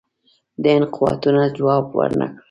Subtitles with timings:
[0.61, 2.39] د هند قوتونو جواب ورنه کړ.